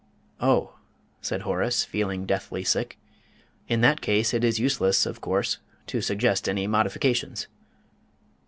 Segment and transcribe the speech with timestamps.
[0.39, 0.79] "Oh,"
[1.21, 2.97] said Horace, feeling deathly sick,
[3.67, 7.45] "in that case it is useless, of course, to suggest any modifications."